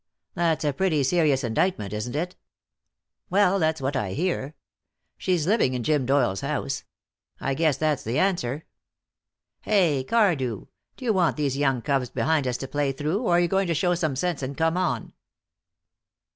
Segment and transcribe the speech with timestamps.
[0.33, 2.35] "That's a pretty serious indictment, isn't it?"
[3.29, 4.55] "Well, that's what I hear.
[5.15, 6.85] She's living in Jim Doyle's house.
[7.39, 8.65] I guess that's the answer.
[9.61, 10.65] Hey, Cardew!
[10.97, 13.75] D'you want these young cubs behind us to play through, or are you going to
[13.75, 15.13] show some sense and come on?"